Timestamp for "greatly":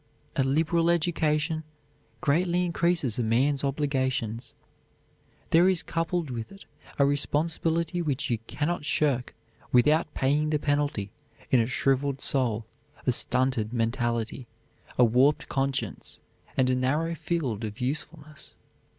2.21-2.65